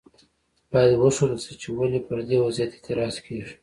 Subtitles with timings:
[0.71, 3.53] باید وښودل شي چې ولې پر دې وضعیت اعتراض کیږي.